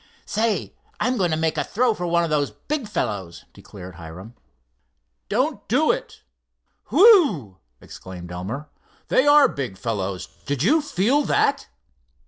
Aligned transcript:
"Say, 0.25 0.73
I'm 0.99 1.15
going 1.15 1.29
to 1.29 1.37
make 1.37 1.59
a 1.59 1.63
throw 1.63 1.93
for 1.93 2.07
one 2.07 2.23
of 2.23 2.31
those 2.31 2.49
big 2.49 2.87
fellows," 2.87 3.45
declared 3.53 3.93
Hiram. 3.97 4.33
"Don't 5.29 5.67
do 5.67 5.91
it. 5.91 6.23
Whew!" 6.89 7.57
exclaimed 7.79 8.31
Elmer. 8.31 8.67
"They 9.09 9.27
are 9.27 9.47
big 9.47 9.77
fellows. 9.77 10.27
Did 10.47 10.63
you 10.63 10.81
feel 10.81 11.21
that?" 11.25 11.67